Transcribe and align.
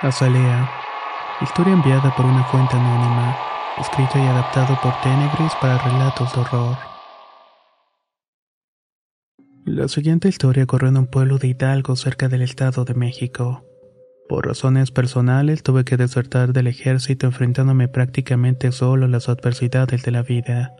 Azalea. 0.00 0.70
Historia 1.40 1.72
enviada 1.72 2.14
por 2.14 2.24
una 2.24 2.44
fuente 2.44 2.76
anónima. 2.76 3.36
Escrito 3.80 4.16
y 4.16 4.22
adaptado 4.28 4.78
por 4.80 4.92
Tenebris 5.02 5.52
para 5.60 5.76
relatos 5.78 6.32
de 6.32 6.40
horror. 6.40 6.76
La 9.64 9.88
siguiente 9.88 10.28
historia 10.28 10.62
ocurrió 10.62 10.88
en 10.90 10.98
un 10.98 11.06
pueblo 11.08 11.38
de 11.38 11.48
Hidalgo 11.48 11.96
cerca 11.96 12.28
del 12.28 12.42
Estado 12.42 12.84
de 12.84 12.94
México. 12.94 13.64
Por 14.28 14.46
razones 14.46 14.92
personales 14.92 15.64
tuve 15.64 15.84
que 15.84 15.96
desertar 15.96 16.52
del 16.52 16.68
ejército 16.68 17.26
enfrentándome 17.26 17.88
prácticamente 17.88 18.70
solo 18.70 19.06
a 19.06 19.08
las 19.08 19.28
adversidades 19.28 20.04
de 20.04 20.12
la 20.12 20.22
vida. 20.22 20.76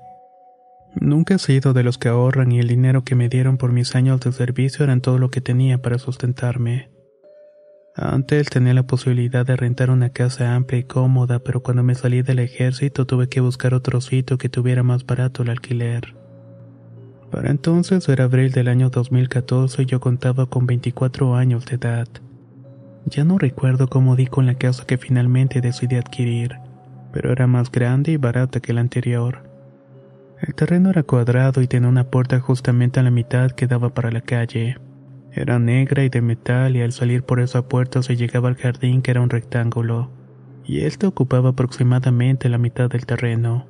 Nunca 0.94 1.34
he 1.34 1.38
sido 1.40 1.72
de 1.72 1.82
los 1.82 1.98
que 1.98 2.08
ahorran 2.08 2.52
y 2.52 2.60
el 2.60 2.68
dinero 2.68 3.02
que 3.02 3.16
me 3.16 3.28
dieron 3.28 3.58
por 3.58 3.72
mis 3.72 3.96
años 3.96 4.20
de 4.20 4.30
servicio 4.30 4.84
eran 4.84 5.00
todo 5.00 5.18
lo 5.18 5.28
que 5.28 5.40
tenía 5.40 5.82
para 5.82 5.98
sustentarme. 5.98 6.97
Antes 8.00 8.48
tenía 8.48 8.74
la 8.74 8.84
posibilidad 8.84 9.44
de 9.44 9.56
rentar 9.56 9.90
una 9.90 10.10
casa 10.10 10.54
amplia 10.54 10.78
y 10.78 10.84
cómoda, 10.84 11.40
pero 11.40 11.64
cuando 11.64 11.82
me 11.82 11.96
salí 11.96 12.22
del 12.22 12.38
ejército 12.38 13.06
tuve 13.06 13.28
que 13.28 13.40
buscar 13.40 13.74
otro 13.74 14.00
sitio 14.00 14.38
que 14.38 14.48
tuviera 14.48 14.84
más 14.84 15.04
barato 15.04 15.42
el 15.42 15.50
alquiler. 15.50 16.14
Para 17.32 17.50
entonces 17.50 18.08
era 18.08 18.24
abril 18.24 18.52
del 18.52 18.68
año 18.68 18.88
2014 18.88 19.82
y 19.82 19.86
yo 19.86 19.98
contaba 19.98 20.46
con 20.46 20.64
24 20.64 21.34
años 21.34 21.66
de 21.66 21.74
edad. 21.74 22.06
Ya 23.06 23.24
no 23.24 23.36
recuerdo 23.36 23.88
cómo 23.88 24.14
di 24.14 24.28
con 24.28 24.46
la 24.46 24.54
casa 24.54 24.86
que 24.86 24.96
finalmente 24.96 25.60
decidí 25.60 25.96
adquirir, 25.96 26.54
pero 27.12 27.32
era 27.32 27.48
más 27.48 27.68
grande 27.68 28.12
y 28.12 28.16
barata 28.16 28.60
que 28.60 28.74
la 28.74 28.80
anterior. 28.80 29.42
El 30.40 30.54
terreno 30.54 30.90
era 30.90 31.02
cuadrado 31.02 31.62
y 31.62 31.66
tenía 31.66 31.88
una 31.88 32.04
puerta 32.04 32.38
justamente 32.38 33.00
a 33.00 33.02
la 33.02 33.10
mitad 33.10 33.50
que 33.50 33.66
daba 33.66 33.92
para 33.92 34.12
la 34.12 34.20
calle. 34.20 34.76
Era 35.32 35.58
negra 35.58 36.04
y 36.04 36.08
de 36.08 36.22
metal 36.22 36.76
y 36.76 36.82
al 36.82 36.92
salir 36.92 37.22
por 37.22 37.40
esa 37.40 37.68
puerta 37.68 38.02
se 38.02 38.16
llegaba 38.16 38.48
al 38.48 38.56
jardín 38.56 39.02
que 39.02 39.10
era 39.10 39.20
un 39.20 39.30
rectángulo, 39.30 40.10
y 40.64 40.80
este 40.80 41.06
ocupaba 41.06 41.50
aproximadamente 41.50 42.48
la 42.48 42.58
mitad 42.58 42.90
del 42.90 43.06
terreno. 43.06 43.66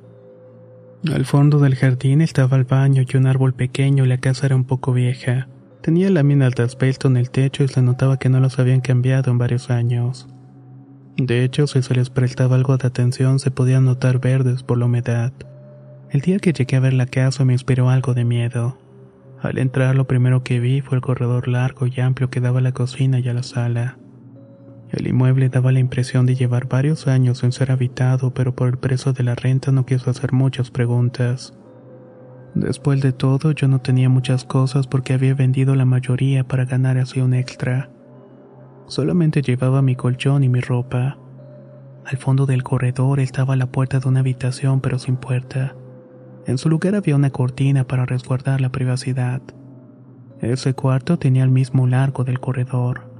Al 1.13 1.25
fondo 1.25 1.59
del 1.59 1.75
jardín 1.75 2.21
estaba 2.21 2.57
el 2.57 2.65
baño 2.65 3.03
y 3.07 3.17
un 3.17 3.25
árbol 3.25 3.53
pequeño 3.53 4.03
y 4.03 4.07
la 4.07 4.17
casa 4.17 4.47
era 4.47 4.55
un 4.55 4.65
poco 4.65 4.91
vieja. 4.91 5.47
Tenía 5.81 6.09
láminas 6.09 6.55
de 6.55 6.63
asbesto 6.63 7.07
en 7.07 7.15
el 7.15 7.29
techo 7.29 7.63
y 7.63 7.69
se 7.69 7.81
notaba 7.81 8.17
que 8.17 8.27
no 8.27 8.41
los 8.41 8.59
habían 8.59 8.81
cambiado 8.81 9.31
en 9.31 9.37
varios 9.37 9.69
años. 9.69 10.27
De 11.15 11.43
hecho, 11.43 11.67
si 11.67 11.81
se 11.81 11.95
les 11.95 12.09
prestaba 12.09 12.55
algo 12.55 12.75
de 12.77 12.87
atención 12.87 13.39
se 13.39 13.51
podían 13.51 13.85
notar 13.85 14.19
verdes 14.19 14.63
por 14.63 14.77
la 14.77 14.85
humedad. 14.85 15.31
El 16.09 16.21
día 16.21 16.39
que 16.39 16.51
llegué 16.51 16.75
a 16.75 16.81
ver 16.81 16.93
la 16.93 17.05
casa 17.05 17.45
me 17.45 17.53
inspiró 17.53 17.89
algo 17.89 18.13
de 18.13 18.25
miedo. 18.25 18.77
Al 19.41 19.57
entrar 19.57 19.95
lo 19.95 20.05
primero 20.05 20.43
que 20.43 20.59
vi 20.59 20.81
fue 20.81 20.97
el 20.97 21.01
corredor 21.01 21.47
largo 21.47 21.87
y 21.87 21.99
amplio 22.01 22.29
que 22.29 22.41
daba 22.41 22.59
a 22.59 22.61
la 22.61 22.73
cocina 22.73 23.19
y 23.19 23.29
a 23.29 23.33
la 23.33 23.43
sala. 23.43 23.97
El 24.91 25.07
inmueble 25.07 25.49
daba 25.49 25.71
la 25.71 25.79
impresión 25.79 26.25
de 26.25 26.35
llevar 26.35 26.67
varios 26.67 27.07
años 27.07 27.39
sin 27.39 27.51
ser 27.51 27.71
habitado, 27.71 28.33
pero 28.33 28.55
por 28.55 28.67
el 28.67 28.77
precio 28.77 29.13
de 29.13 29.23
la 29.23 29.35
renta 29.35 29.71
no 29.71 29.85
quiso 29.85 30.09
hacer 30.09 30.33
muchas 30.33 30.71
preguntas. 30.71 31.53
Después 32.55 32.99
de 33.01 33.13
todo, 33.13 33.51
yo 33.51 33.67
no 33.67 33.79
tenía 33.79 34.09
muchas 34.09 34.43
cosas 34.43 34.87
porque 34.87 35.13
había 35.13 35.35
vendido 35.35 35.75
la 35.75 35.85
mayoría 35.85 36.43
para 36.43 36.65
ganar 36.65 36.97
así 36.97 37.21
un 37.21 37.35
extra. 37.35 37.91
Solamente 38.87 39.43
llevaba 39.43 39.83
mi 39.83 39.95
colchón 39.95 40.43
y 40.43 40.49
mi 40.49 40.59
ropa. 40.59 41.19
Al 42.05 42.17
fondo 42.17 42.47
del 42.47 42.63
corredor 42.63 43.19
estaba 43.19 43.55
la 43.55 43.67
puerta 43.67 43.99
de 43.99 44.09
una 44.09 44.21
habitación 44.21 44.81
pero 44.81 44.97
sin 44.97 45.15
puerta. 45.15 45.75
En 46.45 46.57
su 46.57 46.69
lugar 46.69 46.95
había 46.95 47.15
una 47.15 47.29
cortina 47.29 47.85
para 47.85 48.05
resguardar 48.05 48.61
la 48.61 48.71
privacidad. 48.71 49.41
Ese 50.41 50.73
cuarto 50.73 51.19
tenía 51.19 51.43
el 51.43 51.49
mismo 51.49 51.85
largo 51.87 52.23
del 52.23 52.39
corredor. 52.39 53.11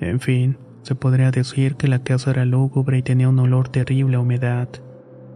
En 0.00 0.20
fin, 0.20 0.56
se 0.82 0.94
podría 0.94 1.30
decir 1.30 1.74
que 1.74 1.88
la 1.88 2.02
casa 2.02 2.30
era 2.30 2.44
lúgubre 2.44 2.98
y 2.98 3.02
tenía 3.02 3.28
un 3.28 3.38
olor 3.38 3.68
terrible 3.68 4.16
a 4.16 4.20
humedad. 4.20 4.68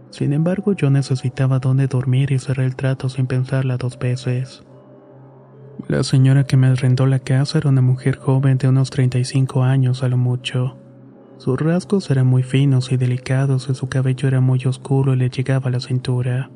Sin 0.09 0.31
embargo, 0.31 0.73
yo 0.73 0.89
necesitaba 0.89 1.59
dónde 1.59 1.87
dormir 1.87 2.31
y 2.31 2.39
cerré 2.39 2.65
el 2.65 2.75
trato 2.75 3.09
sin 3.09 3.27
pensarla 3.27 3.77
dos 3.77 3.99
veces. 3.99 4.63
La 5.87 6.03
señora 6.03 6.45
que 6.45 6.55
me 6.55 6.67
arrendó 6.67 7.05
la 7.07 7.19
casa 7.19 7.57
era 7.57 7.69
una 7.69 7.81
mujer 7.81 8.17
joven 8.17 8.57
de 8.57 8.69
unos 8.69 8.89
35 8.89 9.63
años 9.63 10.03
a 10.03 10.07
lo 10.07 10.17
mucho. 10.17 10.77
Sus 11.37 11.59
rasgos 11.59 12.09
eran 12.09 12.27
muy 12.27 12.43
finos 12.43 12.91
y 12.91 12.97
delicados 12.97 13.67
y 13.69 13.75
su 13.75 13.89
cabello 13.89 14.27
era 14.27 14.39
muy 14.39 14.63
oscuro 14.65 15.13
y 15.13 15.17
le 15.17 15.29
llegaba 15.29 15.67
a 15.67 15.71
la 15.71 15.79
cintura. 15.79 16.49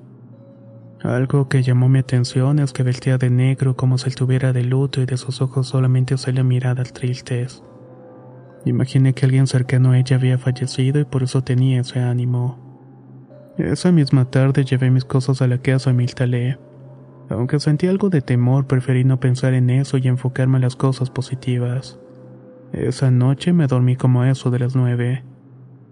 Algo 1.04 1.48
que 1.48 1.62
llamó 1.62 1.90
mi 1.90 2.00
atención 2.00 2.60
es 2.60 2.74
que 2.74 2.84
vestía 2.84 3.18
de 3.18 3.30
negro 3.30 3.76
como 3.76 3.98
si 3.98 4.10
estuviera 4.10 4.52
de 4.52 4.64
luto 4.64 5.02
y 5.02 5.06
de 5.06 5.18
sus 5.18 5.42
ojos 5.42 5.68
solamente 5.68 6.18
salían 6.18 6.48
miradas 6.48 6.92
tristes. 6.92 7.64
Imaginé 8.66 9.14
que 9.14 9.26
alguien 9.26 9.48
cercano 9.48 9.92
a 9.92 10.00
ella 10.00 10.18
había 10.18 10.38
fallecido 10.38 11.00
y 11.00 11.06
por 11.06 11.24
eso 11.24 11.44
tenía 11.44 11.82
ese 11.82 12.00
ánimo. 12.00 12.68
Esa 13.58 13.92
misma 13.92 14.26
tarde 14.26 14.66
llevé 14.66 14.90
mis 14.90 15.06
cosas 15.06 15.42
a 15.42 15.48
la 15.48 15.60
casa 15.60 15.92
y 15.92 15.94
me. 15.94 16.58
Aunque 17.30 17.60
sentí 17.60 17.88
algo 17.88 18.10
de 18.10 18.22
temor, 18.22 18.68
preferí 18.68 19.04
no 19.04 19.20
pensar 19.20 19.54
en 19.54 19.70
eso 19.70 19.98
y 19.98 20.08
enfocarme 20.08 20.58
en 20.58 20.64
las 20.64 20.76
cosas 20.76 21.10
positivas. 21.10 22.00
Esa 22.74 23.12
noche 23.12 23.54
me 23.54 23.68
dormí 23.68 23.96
como 23.96 24.24
eso 24.24 24.50
de 24.50 24.60
las 24.60 24.76
nueve. 24.76 25.24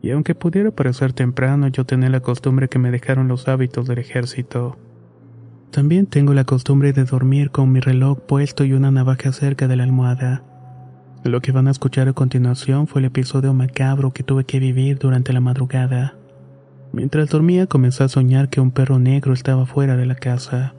Y 0.01 0.11
aunque 0.11 0.35
pudiera 0.35 0.72
parecer 0.72 1.13
temprano, 1.13 1.67
yo 1.67 1.85
tenía 1.85 2.09
la 2.09 2.19
costumbre 2.19 2.69
que 2.69 2.79
me 2.79 2.91
dejaron 2.91 3.27
los 3.27 3.47
hábitos 3.47 3.87
del 3.87 3.99
ejército. 3.99 4.77
También 5.75 6.05
tengo 6.05 6.33
la 6.33 6.45
costumbre 6.45 6.93
de 6.93 7.03
dormir 7.03 7.51
con 7.51 7.69
mi 7.69 7.81
reloj 7.81 8.21
puesto 8.21 8.63
y 8.63 8.71
una 8.71 8.91
navaja 8.91 9.33
cerca 9.33 9.67
de 9.67 9.75
la 9.75 9.83
almohada. 9.83 10.41
Lo 11.25 11.41
que 11.41 11.51
van 11.51 11.67
a 11.67 11.71
escuchar 11.71 12.07
a 12.07 12.13
continuación 12.13 12.87
fue 12.87 13.01
el 13.01 13.07
episodio 13.07 13.53
macabro 13.53 14.11
que 14.11 14.23
tuve 14.23 14.45
que 14.45 14.59
vivir 14.59 14.97
durante 14.99 15.33
la 15.33 15.41
madrugada. 15.41 16.15
Mientras 16.93 17.27
dormía 17.27 17.67
comencé 17.67 18.05
a 18.05 18.07
soñar 18.07 18.47
que 18.47 18.61
un 18.61 18.71
perro 18.71 18.99
negro 18.99 19.33
estaba 19.33 19.65
fuera 19.65 19.97
de 19.97 20.05
la 20.05 20.15
casa. 20.15 20.75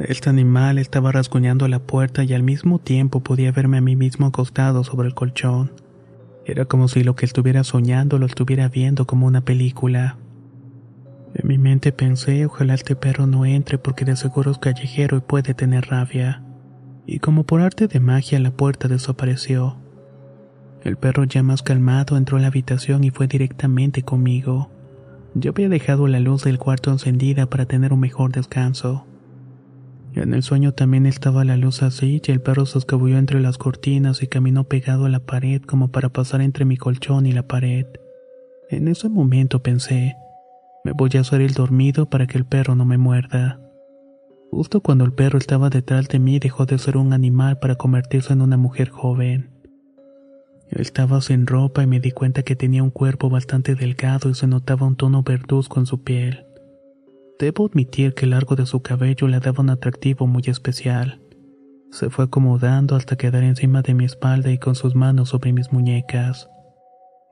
Este 0.00 0.28
animal 0.28 0.78
estaba 0.78 1.12
rasguñando 1.12 1.68
la 1.68 1.78
puerta 1.78 2.24
y 2.24 2.34
al 2.34 2.42
mismo 2.42 2.80
tiempo 2.80 3.20
podía 3.20 3.52
verme 3.52 3.78
a 3.78 3.82
mí 3.82 3.94
mismo 3.94 4.26
acostado 4.26 4.82
sobre 4.82 5.06
el 5.06 5.14
colchón. 5.14 5.70
Era 6.44 6.64
como 6.64 6.88
si 6.88 7.04
lo 7.04 7.14
que 7.14 7.24
estuviera 7.24 7.62
soñando 7.62 8.18
lo 8.18 8.26
estuviera 8.26 8.68
viendo 8.68 9.06
como 9.06 9.28
una 9.28 9.42
película. 9.42 10.16
En 11.34 11.48
mi 11.48 11.56
mente 11.56 11.92
pensé, 11.92 12.44
ojalá 12.44 12.74
este 12.74 12.94
perro 12.94 13.26
no 13.26 13.46
entre 13.46 13.78
porque 13.78 14.04
de 14.04 14.16
seguro 14.16 14.50
es 14.50 14.58
callejero 14.58 15.16
y 15.16 15.20
puede 15.20 15.54
tener 15.54 15.86
rabia. 15.86 16.42
Y 17.06 17.20
como 17.20 17.44
por 17.44 17.60
arte 17.62 17.88
de 17.88 18.00
magia 18.00 18.38
la 18.38 18.50
puerta 18.50 18.88
desapareció. 18.88 19.76
El 20.84 20.96
perro 20.96 21.24
ya 21.24 21.42
más 21.42 21.62
calmado 21.62 22.16
entró 22.16 22.36
a 22.36 22.40
la 22.40 22.48
habitación 22.48 23.04
y 23.04 23.10
fue 23.10 23.28
directamente 23.28 24.02
conmigo. 24.02 24.70
Yo 25.34 25.52
había 25.52 25.68
dejado 25.68 26.06
la 26.08 26.20
luz 26.20 26.44
del 26.44 26.58
cuarto 26.58 26.90
encendida 26.90 27.46
para 27.46 27.64
tener 27.64 27.92
un 27.92 28.00
mejor 28.00 28.32
descanso. 28.32 29.06
En 30.14 30.34
el 30.34 30.42
sueño 30.42 30.72
también 30.72 31.06
estaba 31.06 31.44
la 31.44 31.56
luz 31.56 31.82
así 31.82 32.20
y 32.26 32.30
el 32.30 32.42
perro 32.42 32.66
se 32.66 32.78
escabulló 32.78 33.16
entre 33.16 33.40
las 33.40 33.56
cortinas 33.56 34.22
y 34.22 34.26
caminó 34.26 34.64
pegado 34.64 35.06
a 35.06 35.08
la 35.08 35.20
pared 35.20 35.62
como 35.62 35.90
para 35.90 36.10
pasar 36.10 36.42
entre 36.42 36.66
mi 36.66 36.76
colchón 36.76 37.24
y 37.24 37.32
la 37.32 37.46
pared. 37.46 37.86
En 38.68 38.88
ese 38.88 39.08
momento 39.08 39.62
pensé, 39.62 40.16
me 40.84 40.92
voy 40.92 41.10
a 41.14 41.20
hacer 41.20 41.40
el 41.40 41.54
dormido 41.54 42.06
para 42.06 42.26
que 42.26 42.38
el 42.38 42.44
perro 42.44 42.74
no 42.74 42.84
me 42.84 42.98
muerda. 42.98 43.60
Justo 44.50 44.80
cuando 44.80 45.04
el 45.04 45.12
perro 45.12 45.38
estaba 45.38 45.70
detrás 45.70 46.08
de 46.08 46.18
mí 46.18 46.38
dejó 46.38 46.66
de 46.66 46.78
ser 46.78 46.96
un 46.96 47.12
animal 47.12 47.58
para 47.58 47.76
convertirse 47.76 48.32
en 48.32 48.42
una 48.42 48.56
mujer 48.56 48.90
joven. 48.90 49.50
Estaba 50.68 51.20
sin 51.20 51.46
ropa 51.46 51.82
y 51.82 51.86
me 51.86 52.00
di 52.00 52.10
cuenta 52.10 52.42
que 52.42 52.56
tenía 52.56 52.82
un 52.82 52.90
cuerpo 52.90 53.30
bastante 53.30 53.74
delgado 53.74 54.30
y 54.30 54.34
se 54.34 54.46
notaba 54.46 54.86
un 54.86 54.96
tono 54.96 55.22
verduzco 55.22 55.80
en 55.80 55.86
su 55.86 56.02
piel. 56.02 56.46
Debo 57.38 57.66
admitir 57.66 58.14
que 58.14 58.24
el 58.24 58.30
largo 58.30 58.56
de 58.56 58.66
su 58.66 58.80
cabello 58.82 59.28
le 59.28 59.40
daba 59.40 59.62
un 59.62 59.70
atractivo 59.70 60.26
muy 60.26 60.42
especial. 60.46 61.20
Se 61.90 62.08
fue 62.08 62.24
acomodando 62.24 62.96
hasta 62.96 63.16
quedar 63.16 63.44
encima 63.44 63.82
de 63.82 63.94
mi 63.94 64.04
espalda 64.04 64.50
y 64.50 64.58
con 64.58 64.74
sus 64.74 64.94
manos 64.94 65.30
sobre 65.30 65.52
mis 65.52 65.72
muñecas. 65.72 66.48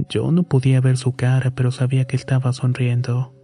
Yo 0.09 0.33
no 0.33 0.43
podía 0.43 0.81
ver 0.81 0.97
su 0.97 1.17
cara, 1.17 1.51
pero 1.51 1.71
sabía 1.71 2.07
que 2.07 2.17
estaba 2.17 2.53
sonriendo. 2.53 3.35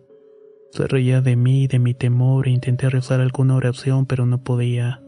Se 0.76 0.86
reía 0.86 1.22
de 1.22 1.36
mí 1.36 1.62
y 1.62 1.66
de 1.68 1.78
mi 1.78 1.94
temor 1.94 2.46
e 2.46 2.50
intenté 2.50 2.90
rezar 2.90 3.22
alguna 3.22 3.54
oración, 3.54 4.04
pero 4.04 4.26
no 4.26 4.42
podía. 4.42 5.00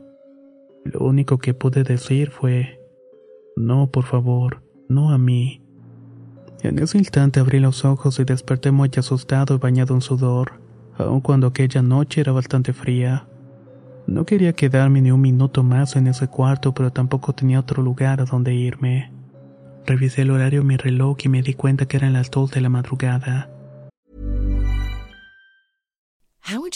Lo 0.87 1.01
único 1.01 1.37
que 1.37 1.53
pude 1.53 1.85
decir 1.85 2.31
fue, 2.31 2.81
no, 3.55 3.91
por 3.91 4.05
favor, 4.05 4.63
no 4.89 5.11
a 5.11 5.19
mí. 5.19 5.61
En 6.63 6.79
ese 6.79 6.97
instante 6.97 7.39
abrí 7.39 7.61
los 7.61 7.85
ojos 7.85 8.19
y 8.19 8.25
desperté 8.25 8.71
muy 8.71 8.91
asustado 8.97 9.57
y 9.57 9.59
bañado 9.59 9.93
en 9.93 10.01
sudor, 10.01 10.53
aun 10.97 11.21
cuando 11.21 11.49
aquella 11.49 11.83
noche 11.83 12.23
era 12.23 12.33
bastante 12.33 12.73
fría. 12.73 13.29
No 14.07 14.25
quería 14.25 14.55
quedarme 14.55 15.03
ni 15.03 15.11
un 15.11 15.21
minuto 15.21 15.63
más 15.65 15.97
en 15.97 16.07
ese 16.07 16.29
cuarto, 16.29 16.73
pero 16.73 16.93
tampoco 16.93 17.35
tenía 17.35 17.61
otro 17.61 17.83
lugar 17.83 18.23
a 18.23 18.25
donde 18.25 18.55
irme. 18.55 19.13
Revisé 19.85 20.23
el 20.23 20.31
horario 20.31 20.63
en 20.63 20.67
mi 20.67 20.79
reloj 20.79 21.19
y 21.25 21.29
me 21.29 21.43
di 21.43 21.53
cuenta 21.53 21.85
que 21.85 21.99
eran 21.99 22.15
las 22.15 22.31
dos 22.31 22.53
de 22.53 22.63
la 22.63 22.71
madrugada. 22.71 23.51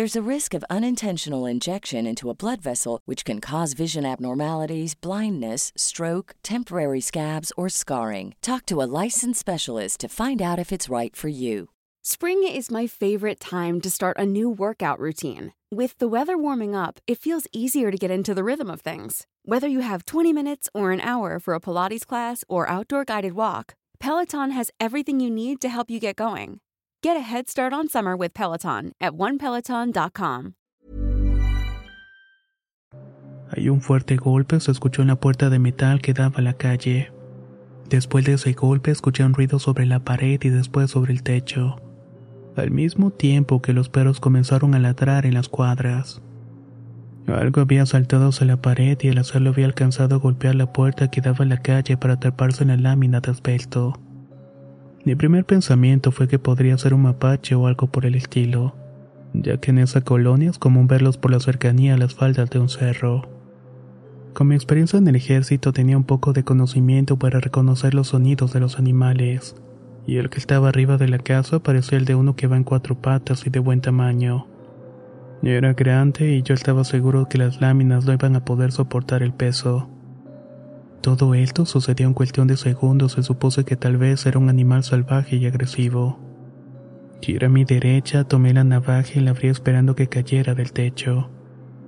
There's 0.00 0.16
a 0.16 0.30
risk 0.34 0.54
of 0.54 0.64
unintentional 0.70 1.44
injection 1.44 2.06
into 2.06 2.30
a 2.30 2.34
blood 2.34 2.62
vessel, 2.62 3.02
which 3.04 3.22
can 3.22 3.38
cause 3.38 3.74
vision 3.74 4.06
abnormalities, 4.06 4.94
blindness, 4.94 5.74
stroke, 5.76 6.36
temporary 6.42 7.02
scabs, 7.02 7.52
or 7.54 7.68
scarring. 7.68 8.34
Talk 8.40 8.64
to 8.68 8.80
a 8.80 8.88
licensed 9.04 9.38
specialist 9.38 10.00
to 10.00 10.08
find 10.08 10.40
out 10.40 10.58
if 10.58 10.72
it's 10.72 10.88
right 10.88 11.14
for 11.14 11.28
you. 11.28 11.68
Spring 12.02 12.42
is 12.48 12.70
my 12.70 12.86
favorite 12.86 13.40
time 13.40 13.78
to 13.82 13.90
start 13.90 14.16
a 14.18 14.24
new 14.24 14.48
workout 14.48 14.98
routine. 14.98 15.52
With 15.70 15.98
the 15.98 16.08
weather 16.08 16.38
warming 16.38 16.74
up, 16.74 17.00
it 17.06 17.18
feels 17.18 17.46
easier 17.52 17.90
to 17.90 17.98
get 17.98 18.10
into 18.10 18.32
the 18.32 18.42
rhythm 18.42 18.70
of 18.70 18.80
things. 18.80 19.26
Whether 19.44 19.68
you 19.68 19.80
have 19.80 20.06
20 20.06 20.32
minutes 20.32 20.70
or 20.72 20.92
an 20.92 21.02
hour 21.02 21.38
for 21.38 21.52
a 21.52 21.60
Pilates 21.60 22.06
class 22.06 22.42
or 22.48 22.66
outdoor 22.70 23.04
guided 23.04 23.34
walk, 23.34 23.74
Peloton 23.98 24.52
has 24.52 24.70
everything 24.80 25.20
you 25.20 25.30
need 25.30 25.60
to 25.60 25.68
help 25.68 25.90
you 25.90 26.00
get 26.00 26.16
going. 26.16 26.60
Get 27.02 27.16
a 27.16 27.20
head 27.20 27.48
start 27.48 27.72
on 27.72 27.88
summer 27.88 28.14
with 28.14 28.34
Peloton 28.34 28.92
at 29.00 29.12
onepeloton.com. 29.14 30.52
Hay 33.56 33.70
un 33.70 33.80
fuerte 33.80 34.16
golpe 34.16 34.60
se 34.60 34.70
escuchó 34.70 35.00
en 35.00 35.08
la 35.08 35.16
puerta 35.16 35.48
de 35.48 35.58
metal 35.58 36.02
que 36.02 36.12
daba 36.12 36.36
a 36.36 36.42
la 36.42 36.52
calle. 36.52 37.10
Después 37.88 38.26
de 38.26 38.34
ese 38.34 38.52
golpe 38.52 38.90
escuché 38.90 39.24
un 39.24 39.32
ruido 39.32 39.58
sobre 39.58 39.86
la 39.86 40.00
pared 40.00 40.38
y 40.42 40.50
después 40.50 40.90
sobre 40.90 41.14
el 41.14 41.22
techo. 41.22 41.76
Al 42.54 42.70
mismo 42.70 43.10
tiempo 43.10 43.62
que 43.62 43.72
los 43.72 43.88
perros 43.88 44.20
comenzaron 44.20 44.74
a 44.74 44.78
ladrar 44.78 45.24
en 45.24 45.32
las 45.32 45.48
cuadras. 45.48 46.20
Algo 47.28 47.62
había 47.62 47.86
saltado 47.86 48.28
hacia 48.28 48.46
la 48.46 48.60
pared 48.60 48.98
y 49.00 49.08
al 49.08 49.18
hacerlo 49.18 49.50
había 49.50 49.64
alcanzado 49.64 50.16
a 50.16 50.18
golpear 50.18 50.54
la 50.54 50.70
puerta 50.70 51.10
que 51.10 51.22
daba 51.22 51.46
a 51.46 51.48
la 51.48 51.62
calle 51.62 51.96
para 51.96 52.14
atraparse 52.14 52.62
en 52.62 52.68
la 52.68 52.76
lámina 52.76 53.20
de 53.20 53.30
asbesto. 53.30 53.98
Mi 55.02 55.14
primer 55.14 55.46
pensamiento 55.46 56.12
fue 56.12 56.28
que 56.28 56.38
podría 56.38 56.76
ser 56.76 56.92
un 56.92 57.02
mapache 57.02 57.54
o 57.54 57.66
algo 57.66 57.86
por 57.86 58.04
el 58.04 58.14
estilo, 58.14 58.74
ya 59.32 59.56
que 59.56 59.70
en 59.70 59.78
esa 59.78 60.02
colonia 60.02 60.50
es 60.50 60.58
común 60.58 60.88
verlos 60.88 61.16
por 61.16 61.30
la 61.30 61.40
cercanía 61.40 61.94
a 61.94 61.96
las 61.96 62.14
faldas 62.14 62.50
de 62.50 62.58
un 62.58 62.68
cerro. 62.68 63.26
Con 64.34 64.48
mi 64.48 64.54
experiencia 64.54 64.98
en 64.98 65.08
el 65.08 65.16
ejército 65.16 65.72
tenía 65.72 65.96
un 65.96 66.04
poco 66.04 66.34
de 66.34 66.44
conocimiento 66.44 67.18
para 67.18 67.40
reconocer 67.40 67.94
los 67.94 68.08
sonidos 68.08 68.52
de 68.52 68.60
los 68.60 68.78
animales, 68.78 69.56
y 70.06 70.18
el 70.18 70.28
que 70.28 70.38
estaba 70.38 70.68
arriba 70.68 70.98
de 70.98 71.08
la 71.08 71.18
casa 71.18 71.60
parecía 71.60 71.96
el 71.96 72.04
de 72.04 72.14
uno 72.14 72.36
que 72.36 72.46
va 72.46 72.58
en 72.58 72.64
cuatro 72.64 73.00
patas 73.00 73.46
y 73.46 73.50
de 73.50 73.58
buen 73.58 73.80
tamaño. 73.80 74.48
Era 75.42 75.72
grande 75.72 76.36
y 76.36 76.42
yo 76.42 76.52
estaba 76.52 76.84
seguro 76.84 77.26
que 77.26 77.38
las 77.38 77.62
láminas 77.62 78.04
no 78.04 78.12
iban 78.12 78.36
a 78.36 78.44
poder 78.44 78.72
soportar 78.72 79.22
el 79.22 79.32
peso. 79.32 79.88
Todo 81.00 81.34
esto 81.34 81.64
sucedió 81.64 82.06
en 82.06 82.14
cuestión 82.14 82.46
de 82.46 82.58
segundos 82.58 83.16
y 83.16 83.22
supuse 83.22 83.64
que 83.64 83.76
tal 83.76 83.96
vez 83.96 84.26
era 84.26 84.38
un 84.38 84.50
animal 84.50 84.84
salvaje 84.84 85.36
y 85.36 85.46
agresivo. 85.46 86.18
Giré 87.22 87.46
a 87.46 87.50
mi 87.50 87.64
derecha, 87.64 88.24
tomé 88.24 88.52
la 88.52 88.64
navaja 88.64 89.12
y 89.14 89.20
la 89.20 89.30
abrí 89.30 89.48
esperando 89.48 89.94
que 89.94 90.08
cayera 90.08 90.54
del 90.54 90.72
techo. 90.72 91.30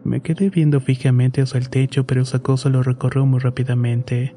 Me 0.03 0.21
quedé 0.21 0.49
viendo 0.49 0.81
fijamente 0.81 1.43
hacia 1.43 1.59
el 1.59 1.69
techo, 1.69 2.07
pero 2.07 2.23
esa 2.23 2.39
cosa 2.39 2.71
lo 2.71 2.83
recorrió 2.83 3.27
muy 3.27 3.39
rápidamente. 3.39 4.35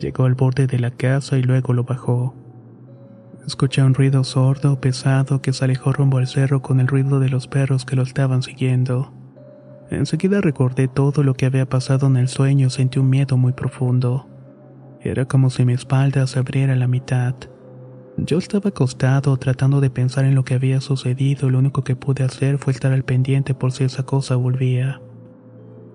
Llegó 0.00 0.24
al 0.24 0.34
borde 0.34 0.66
de 0.66 0.78
la 0.78 0.90
casa 0.90 1.36
y 1.36 1.42
luego 1.42 1.74
lo 1.74 1.84
bajó. 1.84 2.34
Escuché 3.46 3.82
un 3.82 3.94
ruido 3.94 4.24
sordo, 4.24 4.80
pesado, 4.80 5.40
que 5.42 5.52
se 5.52 5.64
alejó 5.64 5.92
rumbo 5.92 6.18
al 6.18 6.26
cerro 6.26 6.62
con 6.62 6.80
el 6.80 6.88
ruido 6.88 7.20
de 7.20 7.28
los 7.28 7.48
perros 7.48 7.84
que 7.84 7.96
lo 7.96 8.02
estaban 8.02 8.42
siguiendo. 8.42 9.12
Enseguida 9.90 10.40
recordé 10.40 10.88
todo 10.88 11.22
lo 11.22 11.34
que 11.34 11.46
había 11.46 11.68
pasado 11.68 12.06
en 12.08 12.16
el 12.16 12.28
sueño 12.28 12.66
y 12.66 12.70
sentí 12.70 12.98
un 12.98 13.08
miedo 13.08 13.36
muy 13.36 13.52
profundo. 13.52 14.26
Era 15.00 15.26
como 15.26 15.50
si 15.50 15.64
mi 15.64 15.74
espalda 15.74 16.26
se 16.26 16.38
abriera 16.38 16.72
a 16.72 16.76
la 16.76 16.88
mitad. 16.88 17.34
Yo 18.16 18.38
estaba 18.38 18.70
acostado 18.70 19.36
tratando 19.36 19.80
de 19.80 19.90
pensar 19.90 20.24
en 20.24 20.34
lo 20.34 20.44
que 20.44 20.54
había 20.54 20.80
sucedido 20.80 21.48
y 21.48 21.50
lo 21.50 21.58
único 21.58 21.84
que 21.84 21.96
pude 21.96 22.24
hacer 22.24 22.58
fue 22.58 22.72
estar 22.72 22.92
al 22.92 23.04
pendiente 23.04 23.54
por 23.54 23.72
si 23.72 23.84
esa 23.84 24.04
cosa 24.04 24.36
volvía. 24.36 25.00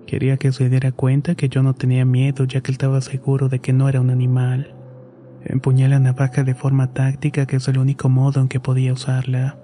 Quería 0.06 0.36
que 0.36 0.52
se 0.52 0.68
diera 0.68 0.92
cuenta 0.92 1.34
que 1.34 1.48
yo 1.48 1.62
no 1.62 1.74
tenía 1.74 2.04
miedo 2.04 2.44
ya 2.44 2.60
que 2.60 2.72
estaba 2.72 3.00
seguro 3.00 3.48
de 3.48 3.58
que 3.58 3.72
no 3.72 3.88
era 3.88 4.00
un 4.00 4.10
animal. 4.10 4.74
Empuñé 5.44 5.88
la 5.88 5.98
navaja 5.98 6.44
de 6.44 6.54
forma 6.54 6.92
táctica 6.92 7.46
que 7.46 7.56
es 7.56 7.68
el 7.68 7.78
único 7.78 8.08
modo 8.08 8.40
en 8.40 8.48
que 8.48 8.60
podía 8.60 8.92
usarla. 8.92 9.58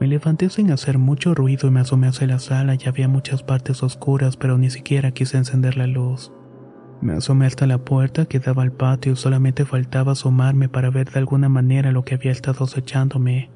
Me 0.00 0.08
levanté 0.08 0.50
sin 0.50 0.70
hacer 0.70 0.98
mucho 0.98 1.34
ruido 1.34 1.68
y 1.68 1.70
me 1.70 1.80
asomé 1.80 2.08
hacia 2.08 2.26
la 2.26 2.38
sala 2.38 2.74
y 2.74 2.88
había 2.88 3.08
muchas 3.08 3.42
partes 3.42 3.82
oscuras 3.82 4.36
pero 4.36 4.58
ni 4.58 4.70
siquiera 4.70 5.12
quise 5.12 5.36
encender 5.36 5.76
la 5.76 5.86
luz. 5.86 6.32
Me 7.00 7.12
asomé 7.12 7.46
hasta 7.46 7.66
la 7.66 7.78
puerta 7.78 8.26
que 8.26 8.40
daba 8.40 8.62
al 8.62 8.72
patio 8.72 9.16
solamente 9.16 9.64
faltaba 9.64 10.12
asomarme 10.12 10.68
para 10.68 10.90
ver 10.90 11.10
de 11.10 11.18
alguna 11.18 11.48
manera 11.48 11.92
lo 11.92 12.04
que 12.04 12.14
había 12.14 12.32
estado 12.32 12.64
acechándome. 12.64 13.50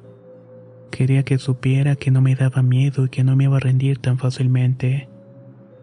Quería 0.91 1.23
que 1.23 1.37
supiera 1.37 1.95
que 1.95 2.11
no 2.11 2.21
me 2.21 2.35
daba 2.35 2.61
miedo 2.61 3.05
y 3.05 3.09
que 3.09 3.23
no 3.23 3.35
me 3.35 3.45
iba 3.45 3.57
a 3.57 3.59
rendir 3.61 3.99
tan 3.99 4.17
fácilmente. 4.17 5.09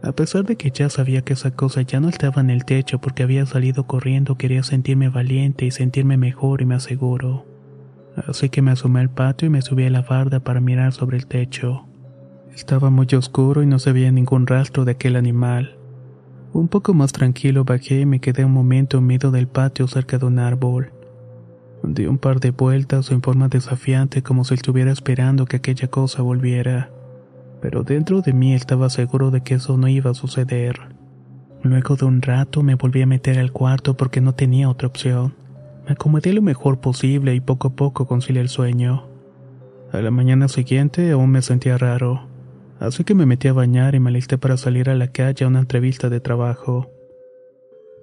A 0.02 0.12
pesar 0.12 0.44
de 0.44 0.56
que 0.56 0.70
ya 0.70 0.88
sabía 0.88 1.22
que 1.22 1.32
esa 1.32 1.52
cosa 1.52 1.82
ya 1.82 2.00
no 2.00 2.08
estaba 2.08 2.40
en 2.40 2.50
el 2.50 2.64
techo 2.64 3.00
porque 3.00 3.22
había 3.22 3.46
salido 3.46 3.86
corriendo, 3.86 4.36
quería 4.36 4.62
sentirme 4.62 5.08
valiente 5.08 5.64
y 5.64 5.70
sentirme 5.70 6.16
mejor 6.16 6.62
y 6.62 6.66
me 6.66 6.76
aseguro. 6.76 7.55
Así 8.16 8.48
que 8.48 8.62
me 8.62 8.70
asomé 8.70 9.00
al 9.00 9.10
patio 9.10 9.46
y 9.46 9.50
me 9.50 9.62
subí 9.62 9.84
a 9.84 9.90
la 9.90 10.02
barda 10.02 10.40
para 10.40 10.60
mirar 10.60 10.92
sobre 10.92 11.18
el 11.18 11.26
techo. 11.26 11.86
Estaba 12.54 12.88
muy 12.88 13.06
oscuro 13.14 13.62
y 13.62 13.66
no 13.66 13.78
se 13.78 13.92
veía 13.92 14.10
ningún 14.10 14.46
rastro 14.46 14.86
de 14.86 14.92
aquel 14.92 15.16
animal. 15.16 15.76
Un 16.54 16.68
poco 16.68 16.94
más 16.94 17.12
tranquilo 17.12 17.64
bajé 17.64 18.00
y 18.00 18.06
me 18.06 18.20
quedé 18.20 18.46
un 18.46 18.52
momento 18.52 18.96
en 18.96 19.06
medio 19.06 19.30
del 19.30 19.46
patio 19.46 19.86
cerca 19.88 20.16
de 20.16 20.24
un 20.24 20.38
árbol. 20.38 20.92
Di 21.82 22.06
un 22.06 22.16
par 22.16 22.40
de 22.40 22.52
vueltas 22.52 23.10
en 23.10 23.20
forma 23.20 23.48
desafiante 23.48 24.22
como 24.22 24.44
si 24.44 24.54
estuviera 24.54 24.90
esperando 24.90 25.44
que 25.44 25.56
aquella 25.56 25.88
cosa 25.88 26.22
volviera. 26.22 26.90
Pero 27.60 27.82
dentro 27.82 28.22
de 28.22 28.32
mí 28.32 28.54
estaba 28.54 28.88
seguro 28.88 29.30
de 29.30 29.42
que 29.42 29.54
eso 29.54 29.76
no 29.76 29.88
iba 29.88 30.12
a 30.12 30.14
suceder. 30.14 30.96
Luego 31.62 31.96
de 31.96 32.06
un 32.06 32.22
rato 32.22 32.62
me 32.62 32.74
volví 32.74 33.02
a 33.02 33.06
meter 33.06 33.38
al 33.38 33.52
cuarto 33.52 33.96
porque 33.96 34.22
no 34.22 34.34
tenía 34.34 34.70
otra 34.70 34.88
opción. 34.88 35.34
Me 35.86 35.92
acomodé 35.92 36.32
lo 36.32 36.42
mejor 36.42 36.80
posible 36.80 37.34
y 37.34 37.40
poco 37.40 37.68
a 37.68 37.76
poco 37.76 38.06
concilié 38.06 38.42
el 38.42 38.48
sueño. 38.48 39.08
A 39.92 40.00
la 40.00 40.10
mañana 40.10 40.48
siguiente 40.48 41.12
aún 41.12 41.30
me 41.30 41.42
sentía 41.42 41.78
raro, 41.78 42.26
así 42.80 43.04
que 43.04 43.14
me 43.14 43.24
metí 43.24 43.46
a 43.46 43.52
bañar 43.52 43.94
y 43.94 44.00
me 44.00 44.10
alisté 44.10 44.36
para 44.36 44.56
salir 44.56 44.90
a 44.90 44.96
la 44.96 45.08
calle 45.08 45.44
a 45.44 45.48
una 45.48 45.60
entrevista 45.60 46.08
de 46.08 46.18
trabajo. 46.18 46.90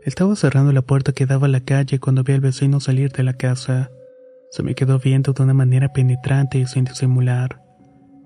Estaba 0.03 0.35
cerrando 0.37 0.71
la 0.71 0.81
puerta 0.81 1.11
que 1.11 1.25
daba 1.25 1.47
a 1.47 1.49
la 1.49 1.59
calle 1.59 1.99
cuando 1.99 2.23
vi 2.23 2.33
al 2.33 2.39
vecino 2.39 2.79
salir 2.79 3.11
de 3.11 3.23
la 3.23 3.33
casa. 3.33 3.91
Se 4.49 4.63
me 4.63 4.75
quedó 4.75 4.97
viendo 4.99 5.33
de 5.33 5.43
una 5.43 5.53
manera 5.53 5.91
penetrante 5.91 6.59
y 6.59 6.65
sin 6.67 6.85
disimular. 6.85 7.61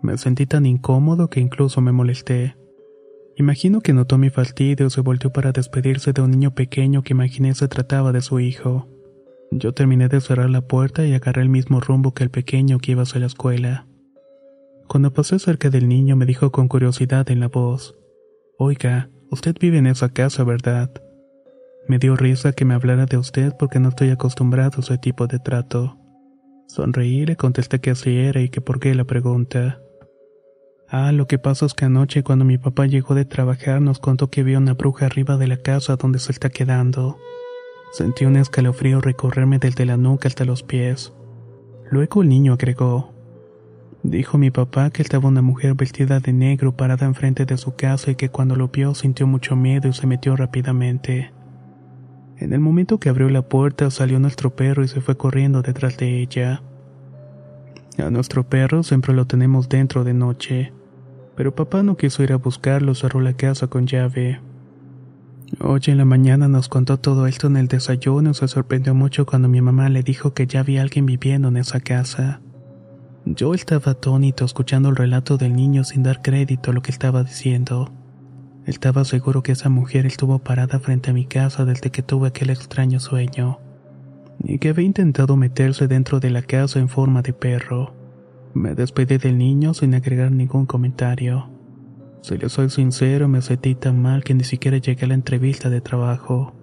Me 0.04 0.18
sentí 0.20 0.46
tan 0.46 0.68
incómodo 0.68 1.30
que 1.30 1.40
incluso 1.40 1.82
me 1.82 1.92
molesté. 1.92 2.56
Imagino 3.36 3.82
que 3.82 3.94
notó 3.94 4.20
mi 4.20 4.30
fastidio 4.30 4.88
y 4.88 4.90
se 4.92 5.02
volteó 5.02 5.32
para 5.32 5.52
despedirse 5.52 6.14
de 6.14 6.22
un 6.22 6.32
niño 6.32 6.54
pequeño 6.54 7.02
que 7.02 7.14
imaginé 7.14 7.56
se 7.56 7.68
trataba 7.68 8.12
de 8.12 8.22
su 8.22 8.40
hijo. 8.40 8.88
Yo 9.52 9.74
terminé 9.74 10.08
de 10.10 10.22
cerrar 10.22 10.50
la 10.50 10.62
puerta 10.62 11.06
y 11.06 11.14
agarré 11.14 11.42
el 11.42 11.50
mismo 11.50 11.80
rumbo 11.80 12.14
que 12.14 12.24
el 12.24 12.30
pequeño 12.30 12.80
que 12.80 12.92
iba 12.92 13.04
hacia 13.04 13.20
la 13.20 13.28
escuela. 13.28 13.88
Cuando 14.88 15.14
pasé 15.14 15.40
cerca 15.40 15.70
del 15.70 15.88
niño 15.88 16.16
me 16.16 16.26
dijo 16.26 16.52
con 16.52 16.68
curiosidad 16.68 17.30
en 17.30 17.40
la 17.40 17.48
voz, 17.48 17.96
Oiga, 18.58 19.10
usted 19.30 19.56
vive 19.60 19.78
en 19.78 19.88
esa 19.88 20.10
casa, 20.10 20.44
¿verdad? 20.44 20.92
Me 21.88 22.00
dio 22.00 22.16
risa 22.16 22.52
que 22.52 22.66
me 22.66 22.74
hablara 22.74 23.06
de 23.06 23.18
usted 23.18 23.54
porque 23.58 23.80
no 23.80 23.90
estoy 23.90 24.10
acostumbrado 24.10 24.78
a 24.78 24.82
ese 24.82 24.98
tipo 24.98 25.28
de 25.28 25.40
trato. 25.40 25.98
Sonreí 26.68 27.22
y 27.22 27.26
le 27.26 27.36
contesté 27.38 27.80
que 27.80 27.92
así 27.92 28.18
era 28.18 28.42
y 28.42 28.50
que 28.50 28.60
por 28.60 28.80
qué 28.80 28.94
la 28.94 29.06
pregunta. 29.06 29.80
Ah, 30.90 31.12
lo 31.12 31.28
que 31.28 31.38
pasa 31.38 31.66
es 31.66 31.74
que 31.74 31.86
anoche 31.86 32.24
cuando 32.24 32.46
mi 32.46 32.58
papá 32.58 32.86
llegó 32.86 33.16
de 33.16 33.26
trabajar 33.26 33.82
nos 33.82 34.00
contó 34.00 34.30
que 34.30 34.44
vio 34.44 34.58
una 34.58 34.74
bruja 34.74 35.06
arriba 35.06 35.38
de 35.38 35.48
la 35.48 35.58
casa 35.58 35.96
donde 35.96 36.20
se 36.20 36.32
está 36.32 36.50
quedando. 36.50 37.18
Sentí 37.92 38.26
un 38.26 38.36
escalofrío 38.36 39.02
recorrerme 39.02 39.60
desde 39.60 39.86
la 39.86 39.98
nuca 39.98 40.28
hasta 40.28 40.46
los 40.46 40.64
pies. 40.64 41.14
Luego 41.90 42.22
el 42.22 42.30
niño 42.30 42.54
agregó. 42.54 43.14
Dijo 44.04 44.38
mi 44.38 44.52
papá 44.52 44.90
que 44.90 45.02
estaba 45.02 45.28
una 45.28 45.42
mujer 45.42 45.74
vestida 45.74 46.20
de 46.20 46.34
negro 46.34 46.76
parada 46.76 47.06
enfrente 47.06 47.46
de 47.46 47.58
su 47.58 47.76
casa 47.76 48.12
y 48.12 48.16
que 48.16 48.30
cuando 48.30 48.56
lo 48.56 48.68
vio 48.70 48.94
sintió 48.94 49.28
mucho 49.28 49.56
miedo 49.56 49.88
y 49.88 49.94
se 49.94 50.08
metió 50.08 50.36
rápidamente. 50.36 51.32
En 52.38 52.54
el 52.54 52.60
momento 52.60 53.00
que 53.00 53.10
abrió 53.10 53.30
la 53.30 53.42
puerta 53.42 53.90
salió 53.90 54.20
nuestro 54.20 54.56
perro 54.56 54.84
y 54.84 54.88
se 54.88 55.02
fue 55.02 55.18
corriendo 55.18 55.62
detrás 55.62 55.98
de 55.98 56.22
ella. 56.22 56.62
A 57.98 58.10
nuestro 58.12 58.44
perro 58.44 58.84
siempre 58.84 59.14
lo 59.14 59.26
tenemos 59.26 59.70
dentro 59.70 60.04
de 60.04 60.14
noche 60.14 60.72
pero 61.38 61.54
papá 61.54 61.84
no 61.84 61.96
quiso 61.96 62.24
ir 62.24 62.34
a 62.34 62.38
buscarlo, 62.38 62.96
cerró 62.96 63.22
la 63.22 63.34
casa 63.34 63.68
con 63.68 63.86
llave. 63.86 64.42
Hoy 65.60 65.82
en 65.88 65.98
la 65.98 66.06
mañana 66.06 66.48
nos 66.48 66.68
contó 66.68 66.98
todo 67.00 67.26
esto 67.26 67.48
en 67.48 67.58
el 67.58 67.68
desayuno 67.68 68.32
y 68.32 68.34
se 68.34 68.48
sorprendió 68.48 68.94
mucho 68.94 69.26
cuando 69.26 69.48
mi 69.48 69.62
mamá 69.62 69.88
le 69.90 70.04
dijo 70.04 70.34
que 70.34 70.46
ya 70.46 70.60
había 70.60 70.82
alguien 70.82 71.06
viviendo 71.06 71.48
en 71.48 71.58
esa 71.58 71.80
casa. 71.80 72.42
Yo 73.26 73.54
estaba 73.54 73.94
atónito 73.94 74.46
escuchando 74.46 74.90
el 74.90 74.98
relato 74.98 75.38
del 75.38 75.56
niño 75.56 75.84
sin 75.84 76.04
dar 76.04 76.22
crédito 76.22 76.72
a 76.72 76.74
lo 76.74 76.82
que 76.82 76.92
estaba 76.92 77.24
diciendo. 77.24 77.92
Estaba 78.66 79.06
seguro 79.06 79.42
que 79.42 79.54
esa 79.54 79.70
mujer 79.70 80.06
estuvo 80.06 80.40
parada 80.40 80.80
frente 80.80 81.12
a 81.12 81.14
mi 81.14 81.26
casa 81.26 81.64
desde 81.64 81.92
que 81.92 82.04
tuve 82.04 82.28
aquel 82.28 82.50
extraño 82.50 83.00
sueño, 83.00 83.60
y 84.44 84.60
que 84.60 84.70
había 84.70 84.86
intentado 84.86 85.38
meterse 85.38 85.88
dentro 85.88 86.20
de 86.20 86.30
la 86.30 86.42
casa 86.42 86.80
en 86.80 86.90
forma 86.90 87.22
de 87.22 87.32
perro. 87.32 87.94
Me 88.54 88.76
despedí 88.76 89.18
del 89.18 89.38
niño 89.38 89.74
sin 89.74 89.96
agregar 89.96 90.32
ningún 90.32 90.66
comentario. 90.66 91.57
Si 92.22 92.38
le 92.38 92.50
soy 92.50 92.70
sincero, 92.70 93.28
me 93.28 93.42
sentí 93.42 93.76
tan 93.76 94.02
mal 94.02 94.24
que 94.24 94.34
ni 94.34 94.44
siquiera 94.44 94.78
llegué 94.78 95.06
a 95.06 95.08
la 95.10 95.14
entrevista 95.14 95.70
de 95.70 95.82
trabajo. 95.82 96.54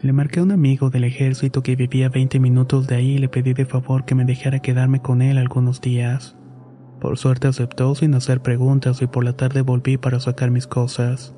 Le 0.00 0.12
marqué 0.12 0.40
a 0.40 0.42
un 0.42 0.52
amigo 0.52 0.90
del 0.90 1.04
ejército 1.04 1.62
que 1.62 1.76
vivía 1.76 2.10
20 2.10 2.38
minutos 2.38 2.86
de 2.86 2.96
ahí 2.96 3.12
y 3.12 3.18
le 3.18 3.30
pedí 3.30 3.54
de 3.54 3.64
favor 3.64 4.04
que 4.04 4.14
me 4.14 4.26
dejara 4.26 4.60
quedarme 4.60 5.00
con 5.00 5.22
él 5.22 5.38
algunos 5.38 5.80
días. 5.80 6.36
Por 7.00 7.16
suerte 7.16 7.48
aceptó 7.48 7.94
sin 7.94 8.14
hacer 8.14 8.42
preguntas 8.42 9.00
y 9.00 9.06
por 9.06 9.24
la 9.24 9.32
tarde 9.32 9.62
volví 9.62 9.96
para 9.96 10.20
sacar 10.20 10.50
mis 10.50 10.66
cosas. 10.66 11.34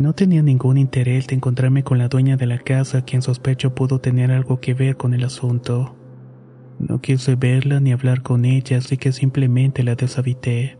No 0.00 0.14
tenía 0.14 0.42
ningún 0.42 0.78
interés 0.78 1.28
de 1.28 1.36
encontrarme 1.36 1.84
con 1.84 1.98
la 1.98 2.08
dueña 2.08 2.36
de 2.36 2.46
la 2.46 2.58
casa, 2.58 3.04
quien 3.04 3.22
sospecho 3.22 3.74
pudo 3.74 4.00
tener 4.00 4.32
algo 4.32 4.58
que 4.58 4.74
ver 4.74 4.96
con 4.96 5.14
el 5.14 5.22
asunto. 5.24 5.94
No 6.80 7.00
quise 7.00 7.36
verla 7.36 7.78
ni 7.78 7.92
hablar 7.92 8.22
con 8.22 8.44
ella, 8.44 8.78
así 8.78 8.96
que 8.96 9.12
simplemente 9.12 9.84
la 9.84 9.94
deshabité. 9.94 10.79